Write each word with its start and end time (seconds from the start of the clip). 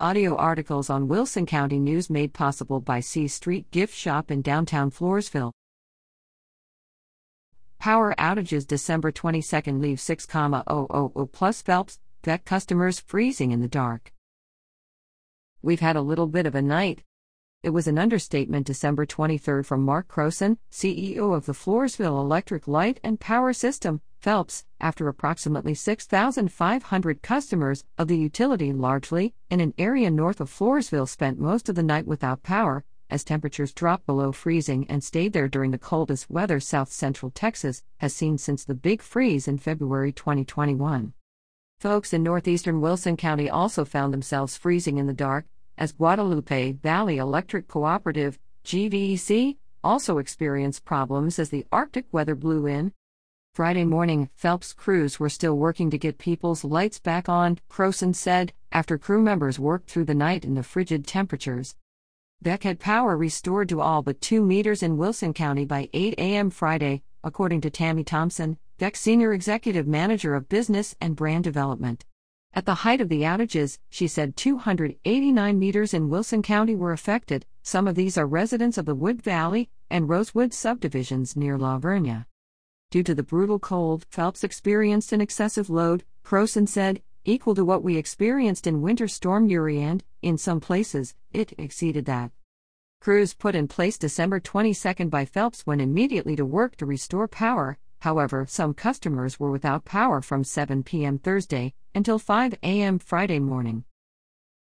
Audio 0.00 0.34
articles 0.34 0.90
on 0.90 1.06
Wilson 1.06 1.46
County 1.46 1.78
News 1.78 2.10
made 2.10 2.34
possible 2.34 2.80
by 2.80 2.98
C 2.98 3.28
Street 3.28 3.70
Gift 3.70 3.94
Shop 3.94 4.28
in 4.28 4.42
downtown 4.42 4.90
Floresville. 4.90 5.52
Power 7.78 8.12
outages 8.18 8.66
December 8.66 9.12
22nd 9.12 9.80
leave 9.80 10.00
6,000 10.00 10.64
plus 11.30 11.62
FELPS, 11.62 12.00
VEC 12.24 12.44
customers 12.44 12.98
freezing 12.98 13.52
in 13.52 13.60
the 13.60 13.68
dark. 13.68 14.12
We've 15.62 15.78
had 15.78 15.94
a 15.94 16.02
little 16.02 16.26
bit 16.26 16.46
of 16.46 16.56
a 16.56 16.62
night. 16.62 17.04
It 17.64 17.72
was 17.72 17.86
an 17.86 17.98
understatement 17.98 18.66
December 18.66 19.06
23rd 19.06 19.64
from 19.64 19.86
Mark 19.86 20.06
Croson, 20.06 20.58
CEO 20.70 21.34
of 21.34 21.46
the 21.46 21.54
Floresville 21.54 22.20
Electric 22.20 22.68
Light 22.68 23.00
and 23.02 23.18
Power 23.18 23.54
System, 23.54 24.02
FELPS, 24.20 24.66
after 24.82 25.08
approximately 25.08 25.72
6,500 25.72 27.22
customers 27.22 27.82
of 27.96 28.08
the 28.08 28.18
utility, 28.18 28.70
largely 28.70 29.32
in 29.48 29.60
an 29.60 29.72
area 29.78 30.10
north 30.10 30.42
of 30.42 30.50
Floresville, 30.50 31.08
spent 31.08 31.40
most 31.40 31.70
of 31.70 31.74
the 31.74 31.82
night 31.82 32.06
without 32.06 32.42
power, 32.42 32.84
as 33.08 33.24
temperatures 33.24 33.72
dropped 33.72 34.04
below 34.04 34.30
freezing 34.30 34.84
and 34.90 35.02
stayed 35.02 35.32
there 35.32 35.48
during 35.48 35.70
the 35.70 35.78
coldest 35.78 36.28
weather 36.28 36.60
south 36.60 36.92
central 36.92 37.30
Texas 37.30 37.82
has 37.96 38.14
seen 38.14 38.36
since 38.36 38.62
the 38.62 38.74
Big 38.74 39.00
Freeze 39.00 39.48
in 39.48 39.56
February 39.56 40.12
2021. 40.12 41.14
Folks 41.78 42.12
in 42.12 42.22
northeastern 42.22 42.82
Wilson 42.82 43.16
County 43.16 43.48
also 43.48 43.86
found 43.86 44.12
themselves 44.12 44.56
freezing 44.56 44.98
in 44.98 45.06
the 45.06 45.14
dark, 45.14 45.46
as 45.78 45.92
Guadalupe 45.92 46.72
Valley 46.72 47.18
Electric 47.18 47.68
Cooperative, 47.68 48.38
GVEC, 48.64 49.56
also 49.82 50.18
experienced 50.18 50.84
problems 50.84 51.38
as 51.38 51.50
the 51.50 51.66
Arctic 51.70 52.06
weather 52.12 52.34
blew 52.34 52.66
in, 52.66 52.92
Friday 53.54 53.84
morning, 53.84 54.30
FELPS 54.34 54.72
crews 54.72 55.20
were 55.20 55.28
still 55.28 55.56
working 55.56 55.88
to 55.88 55.96
get 55.96 56.18
people's 56.18 56.64
lights 56.64 56.98
back 56.98 57.28
on, 57.28 57.60
Croson 57.70 58.12
said, 58.12 58.52
after 58.72 58.98
crew 58.98 59.22
members 59.22 59.60
worked 59.60 59.88
through 59.88 60.06
the 60.06 60.12
night 60.12 60.44
in 60.44 60.54
the 60.54 60.64
frigid 60.64 61.06
temperatures. 61.06 61.76
VEC 62.42 62.64
had 62.64 62.80
power 62.80 63.16
restored 63.16 63.68
to 63.68 63.80
all 63.80 64.02
but 64.02 64.20
two 64.20 64.42
meters 64.42 64.82
in 64.82 64.96
Wilson 64.96 65.32
County 65.32 65.64
by 65.64 65.88
8 65.92 66.14
a.m. 66.18 66.50
Friday, 66.50 67.04
according 67.22 67.60
to 67.60 67.70
Tammy 67.70 68.02
Thompson, 68.02 68.58
VEC 68.80 68.96
Senior 68.96 69.32
Executive 69.32 69.86
Manager 69.86 70.34
of 70.34 70.48
Business 70.48 70.96
and 71.00 71.14
Brand 71.14 71.44
Development. 71.44 72.04
At 72.56 72.66
the 72.66 72.74
height 72.86 73.00
of 73.00 73.08
the 73.08 73.22
outages, 73.22 73.78
she 73.90 74.06
said 74.06 74.36
289 74.36 75.58
meters 75.58 75.92
in 75.92 76.08
Wilson 76.08 76.40
County 76.40 76.76
were 76.76 76.92
affected, 76.92 77.46
some 77.64 77.88
of 77.88 77.96
these 77.96 78.16
are 78.16 78.28
residents 78.28 78.78
of 78.78 78.86
the 78.86 78.94
Wood 78.94 79.22
Valley 79.22 79.70
and 79.90 80.08
Rosewood 80.08 80.54
subdivisions 80.54 81.34
near 81.34 81.58
La 81.58 81.80
Vernia. 81.80 82.26
Due 82.92 83.02
to 83.02 83.14
the 83.14 83.24
brutal 83.24 83.58
cold, 83.58 84.06
FELPS 84.08 84.44
experienced 84.44 85.12
an 85.12 85.20
excessive 85.20 85.68
load, 85.68 86.04
Croson 86.24 86.68
said, 86.68 87.02
equal 87.24 87.56
to 87.56 87.64
what 87.64 87.82
we 87.82 87.96
experienced 87.96 88.68
in 88.68 88.82
Winter 88.82 89.08
Storm 89.08 89.48
Uri 89.48 89.82
and, 89.82 90.04
in 90.22 90.38
some 90.38 90.60
places, 90.60 91.16
it 91.32 91.54
exceeded 91.58 92.04
that. 92.04 92.30
Crews 93.00 93.34
put 93.34 93.56
in 93.56 93.66
place 93.66 93.98
December 93.98 94.38
22 94.38 95.06
by 95.06 95.24
FELPS 95.24 95.66
went 95.66 95.80
immediately 95.80 96.36
to 96.36 96.44
work 96.44 96.76
to 96.76 96.86
restore 96.86 97.26
power, 97.26 97.78
however, 98.00 98.46
some 98.48 98.74
customers 98.74 99.38
were 99.38 99.50
without 99.50 99.84
power 99.84 100.20
from 100.20 100.44
7 100.44 100.82
p.m. 100.82 101.18
Thursday 101.18 101.74
until 101.94 102.18
5 102.18 102.54
a.m. 102.62 102.98
Friday 102.98 103.38
morning. 103.38 103.84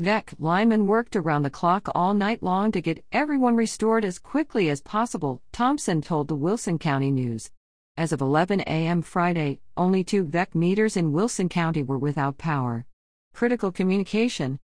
VEC 0.00 0.34
linemen 0.38 0.86
worked 0.86 1.14
around 1.14 1.42
the 1.42 1.50
clock 1.50 1.88
all 1.94 2.14
night 2.14 2.42
long 2.42 2.72
to 2.72 2.80
get 2.80 3.04
everyone 3.12 3.54
restored 3.54 4.04
as 4.04 4.18
quickly 4.18 4.70
as 4.70 4.80
possible, 4.80 5.42
Thompson 5.52 6.00
told 6.00 6.28
the 6.28 6.34
Wilson 6.34 6.78
County 6.78 7.10
News. 7.10 7.50
As 7.96 8.10
of 8.10 8.22
11 8.22 8.60
a.m. 8.62 9.02
Friday, 9.02 9.60
only 9.76 10.02
two 10.02 10.24
VEC 10.24 10.54
meters 10.54 10.96
in 10.96 11.12
Wilson 11.12 11.50
County 11.50 11.82
were 11.82 11.98
without 11.98 12.38
power. 12.38 12.86
Critical 13.34 13.70
communication. 13.70 14.58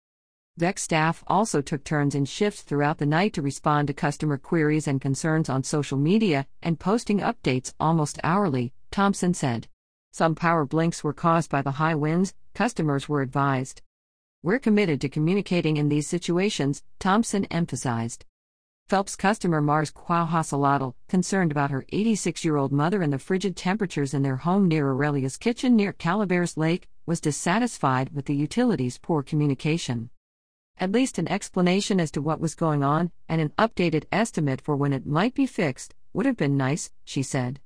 VEC 0.58 0.76
staff 0.76 1.22
also 1.28 1.62
took 1.62 1.84
turns 1.84 2.16
in 2.16 2.24
shifts 2.24 2.62
throughout 2.62 2.98
the 2.98 3.06
night 3.06 3.32
to 3.32 3.40
respond 3.40 3.86
to 3.86 3.94
customer 3.94 4.36
queries 4.36 4.88
and 4.88 5.00
concerns 5.00 5.48
on 5.48 5.62
social 5.62 5.96
media 5.96 6.48
and 6.60 6.80
posting 6.80 7.20
updates 7.20 7.72
almost 7.78 8.18
hourly, 8.24 8.72
Thompson 8.90 9.32
said. 9.34 9.68
Some 10.10 10.34
power 10.34 10.66
blinks 10.66 11.04
were 11.04 11.12
caused 11.12 11.48
by 11.48 11.62
the 11.62 11.70
high 11.70 11.94
winds, 11.94 12.34
customers 12.54 13.08
were 13.08 13.22
advised. 13.22 13.82
We're 14.42 14.58
committed 14.58 15.00
to 15.02 15.08
communicating 15.08 15.76
in 15.76 15.90
these 15.90 16.08
situations, 16.08 16.82
Thompson 16.98 17.44
emphasized. 17.52 18.24
FELPS 18.88 19.14
customer 19.14 19.60
Mars 19.60 19.92
Quahasalatl, 19.92 20.94
concerned 21.08 21.52
about 21.52 21.70
her 21.70 21.84
86 21.90 22.44
year 22.44 22.56
old 22.56 22.72
mother 22.72 23.00
and 23.00 23.12
the 23.12 23.18
frigid 23.20 23.54
temperatures 23.54 24.12
in 24.12 24.22
their 24.22 24.38
home 24.38 24.66
near 24.66 24.88
Aurelia's 24.88 25.36
kitchen 25.36 25.76
near 25.76 25.92
Calaveras 25.92 26.56
Lake, 26.56 26.88
was 27.06 27.20
dissatisfied 27.20 28.12
with 28.12 28.24
the 28.24 28.34
utility's 28.34 28.98
poor 28.98 29.22
communication. 29.22 30.10
At 30.80 30.92
least 30.92 31.18
an 31.18 31.26
explanation 31.26 31.98
as 31.98 32.12
to 32.12 32.22
what 32.22 32.40
was 32.40 32.54
going 32.54 32.84
on 32.84 33.10
and 33.28 33.40
an 33.40 33.52
updated 33.58 34.04
estimate 34.12 34.60
for 34.60 34.76
when 34.76 34.92
it 34.92 35.06
might 35.06 35.34
be 35.34 35.44
fixed 35.44 35.96
would 36.12 36.24
have 36.24 36.36
been 36.36 36.56
nice, 36.56 36.92
she 37.04 37.22
said. 37.22 37.60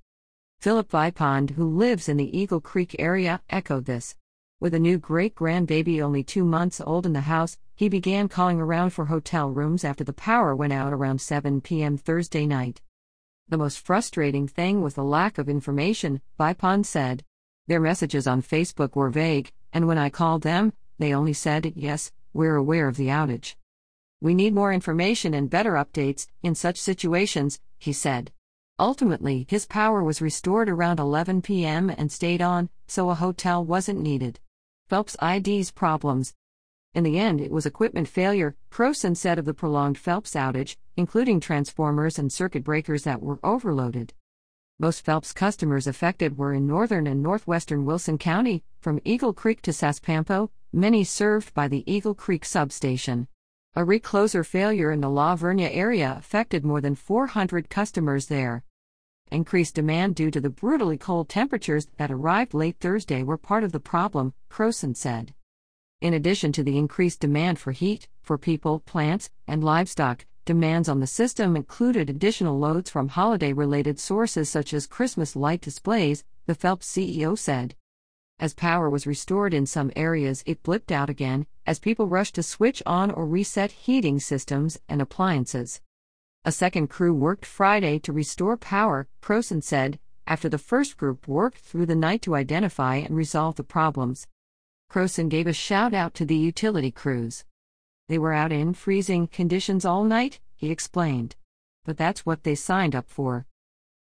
Philip 0.61 0.91
Vipond, 0.91 1.51
who 1.51 1.69
lives 1.69 2.09
in 2.09 2.17
the 2.17 2.39
Eagle 2.39 2.61
Creek 2.61 2.97
area, 2.99 3.43
echoed 3.51 3.85
this. 3.85 4.17
With 4.61 4.73
a 4.73 4.79
new 4.79 4.97
great 4.97 5.35
grandbaby 5.35 6.01
only 6.01 6.25
two 6.25 6.45
months 6.45 6.81
old 6.81 7.05
in 7.05 7.13
the 7.13 7.23
house, 7.23 7.59
he 7.75 7.89
began 7.91 8.29
calling 8.29 8.61
around 8.61 8.91
for 8.91 9.07
hotel 9.07 9.51
rooms 9.51 9.85
after 9.85 10.05
the 10.05 10.13
power 10.13 10.57
went 10.57 10.73
out 10.73 10.93
around 10.93 11.21
7 11.21 11.61
p.m. 11.61 11.99
Thursday 11.99 12.47
night. 12.47 12.81
The 13.49 13.59
most 13.59 13.81
frustrating 13.81 14.49
thing 14.49 14.81
was 14.81 14.95
the 14.95 15.05
lack 15.05 15.37
of 15.37 15.49
information, 15.49 16.23
Vipond 16.39 16.87
said. 16.87 17.25
Their 17.67 17.81
messages 17.81 18.27
on 18.27 18.41
Facebook 18.41 18.95
were 18.95 19.11
vague, 19.11 19.53
and 19.73 19.87
when 19.87 19.99
I 19.99 20.09
called 20.09 20.43
them, 20.43 20.73
they 20.99 21.13
only 21.13 21.33
said, 21.33 21.73
Yes, 21.75 22.13
we're 22.33 22.57
aware 22.57 22.89
of 22.89 22.97
the 22.97 23.09
outage. 23.09 23.55
We 24.21 24.35
need 24.35 24.55
more 24.55 24.73
information 24.73 25.35
and 25.35 25.51
better 25.51 25.73
updates 25.73 26.27
in 26.43 26.55
such 26.55 26.81
situations, 26.81 27.61
he 27.79 27.93
said. 27.93 28.33
Ultimately, 28.79 29.47
his 29.49 29.67
power 29.67 30.03
was 30.03 30.23
restored 30.23 30.69
around 30.69 30.99
11 30.99 31.43
p.m. 31.43 31.91
and 31.91 32.11
stayed 32.11 32.41
on, 32.41 32.71
so 32.87 33.11
a 33.11 33.15
hotel 33.15 33.65
wasn't 33.65 34.01
needed. 34.01 34.41
FELPS 34.89 35.17
ID's 35.23 35.71
problems. 35.71 36.35
In 36.95 37.05
the 37.05 37.19
end, 37.19 37.41
it 37.41 37.51
was 37.51 37.67
equipment 37.67 38.09
failure, 38.09 38.55
Croson 38.71 39.17
said 39.17 39.39
of 39.39 39.45
the 39.45 39.55
prolonged 39.55 39.99
FELPS 39.99 40.35
outage, 40.35 40.77
including 40.97 41.41
transformers 41.41 42.19
and 42.19 42.33
circuit 42.33 42.63
breakers 42.63 43.05
that 43.05 43.23
were 43.23 43.41
overloaded. 43.43 44.15
Most 44.83 45.05
FELPS 45.05 45.33
customers 45.33 45.87
affected 45.87 46.37
were 46.37 46.53
in 46.53 46.67
northern 46.67 47.07
and 47.07 47.23
northwestern 47.23 47.85
Wilson 47.85 48.19
County, 48.19 48.65
from 48.81 48.99
Eagle 49.05 49.33
Creek 49.33 49.63
to 49.63 49.71
Saspamco, 49.71 50.49
many 50.73 51.05
served 51.05 51.55
by 51.55 51.69
the 51.69 51.85
Eagle 51.87 52.17
Creek 52.17 52.45
substation. 52.45 53.29
A 53.77 53.85
recloser 53.85 54.45
failure 54.45 54.91
in 54.91 55.01
the 55.01 55.09
La 55.09 55.37
Vernia 55.37 55.71
area 55.73 56.17
affected 56.19 56.65
more 56.65 56.81
than 56.81 56.97
400 56.97 57.71
customers 57.71 58.27
there. 58.27 58.65
Increased 59.31 59.77
demand 59.77 60.17
due 60.17 60.33
to 60.33 60.41
the 60.41 60.51
brutally 60.51 60.99
cold 60.99 61.29
temperatures 61.29 61.87
that 61.99 62.11
arrived 62.11 62.53
late 62.53 62.79
Thursday 62.81 63.23
were 63.23 63.39
part 63.39 63.63
of 63.63 63.71
the 63.71 63.79
problem, 63.79 64.35
Croson 64.51 64.97
said. 64.97 65.33
In 66.01 66.13
addition 66.13 66.51
to 66.51 66.65
the 66.65 66.77
increased 66.77 67.21
demand 67.21 67.61
for 67.61 67.71
heat, 67.71 68.09
for 68.21 68.37
people, 68.37 68.81
plants, 68.81 69.31
and 69.47 69.63
livestock, 69.63 70.27
demands 70.45 70.89
on 70.89 71.01
the 71.01 71.07
system 71.07 71.57
included 71.57 72.11
additional 72.11 72.59
loads 72.59 72.91
from 72.91 73.09
holiday 73.09 73.53
related 73.53 73.99
sources 73.99 74.49
such 74.49 74.75
as 74.75 74.87
Christmas 74.87 75.37
light 75.37 75.61
displays, 75.61 76.25
the 76.47 76.55
FELPS 76.55 76.87
CEO 76.87 77.39
said. 77.39 77.75
As 78.39 78.55
power 78.55 78.91
was 78.91 79.07
restored 79.07 79.55
in 79.55 79.67
some 79.67 79.93
areas, 79.95 80.43
it 80.47 80.63
blipped 80.63 80.91
out 80.91 81.09
again, 81.09 81.47
as 81.65 81.79
people 81.79 82.09
rushed 82.09 82.35
to 82.35 82.43
switch 82.43 82.83
on 82.85 83.11
or 83.11 83.27
reset 83.27 83.71
heating 83.71 84.19
systems 84.19 84.79
and 84.89 85.01
appliances. 85.01 85.81
A 86.45 86.51
second 86.51 86.89
crew 86.89 87.15
worked 87.15 87.47
Friday 87.47 88.01
to 88.01 88.13
restore 88.13 88.57
power, 88.57 89.07
Croson 89.21 89.63
said, 89.63 90.01
after 90.27 90.49
the 90.49 90.59
first 90.59 90.97
group 90.97 91.29
worked 91.29 91.59
through 91.59 91.87
the 91.87 91.95
night 91.95 92.23
to 92.23 92.35
identify 92.35 92.97
and 92.97 93.17
resolve 93.17 93.55
the 93.55 93.63
problems. 93.65 94.27
Croson 94.91 95.29
gave 95.29 95.47
a 95.47 95.53
shout 95.53 95.95
out 95.95 96.15
to 96.15 96.25
the 96.25 96.37
utility 96.37 96.91
crews. 96.91 97.45
They 98.09 98.19
were 98.19 98.33
out 98.33 98.53
in 98.53 98.75
freezing 98.75 99.27
conditions 99.27 99.85
all 99.85 100.05
night, 100.05 100.41
he 100.55 100.71
explained. 100.71 101.37
But 101.85 101.97
that's 101.97 102.27
what 102.27 102.45
they 102.45 102.55
signed 102.55 102.95
up 102.95 103.09
for. 103.09 103.47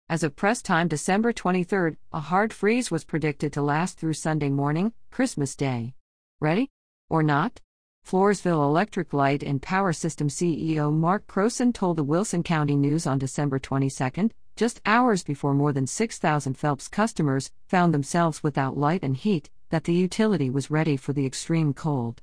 As 0.09 0.23
of 0.23 0.35
press 0.35 0.61
time 0.61 0.87
December 0.87 1.31
23, 1.31 1.95
a 2.11 2.19
hard 2.19 2.51
freeze 2.51 2.91
was 2.91 3.05
predicted 3.05 3.53
to 3.53 3.61
last 3.61 3.97
through 3.97 4.13
Sunday 4.13 4.49
morning, 4.49 4.93
Christmas 5.09 5.55
Day. 5.55 5.93
Ready? 6.41 6.69
Or 7.09 7.23
not? 7.23 7.61
Floresville 8.05 8.63
Electric 8.63 9.13
Light 9.13 9.43
and 9.43 9.61
Power 9.61 9.93
System 9.93 10.27
CEO 10.27 10.91
Mark 10.91 11.27
Croson 11.27 11.73
told 11.73 11.97
the 11.97 12.03
Wilson 12.03 12.43
County 12.43 12.75
News 12.75 13.07
on 13.07 13.19
December 13.19 13.59
22, 13.59 14.31
just 14.55 14.81
hours 14.85 15.23
before 15.23 15.53
more 15.53 15.71
than 15.71 15.87
6,000 15.87 16.57
FELPS 16.57 16.89
customers 16.89 17.51
found 17.67 17.93
themselves 17.93 18.43
without 18.43 18.77
light 18.77 19.03
and 19.03 19.15
heat, 19.15 19.49
that 19.69 19.85
the 19.85 19.93
utility 19.93 20.49
was 20.49 20.71
ready 20.71 20.97
for 20.97 21.13
the 21.13 21.25
extreme 21.25 21.73
cold. 21.73 22.21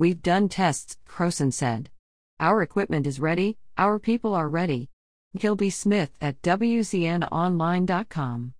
We've 0.00 0.22
done 0.22 0.48
tests, 0.48 0.96
Croson 1.06 1.52
said. 1.52 1.90
Our 2.40 2.62
equipment 2.62 3.06
is 3.06 3.20
ready, 3.20 3.58
our 3.76 3.98
people 3.98 4.34
are 4.34 4.48
ready. 4.48 4.88
Gilby 5.36 5.68
Smith 5.68 6.16
at 6.22 6.40
WCNOnline.com 6.40 8.54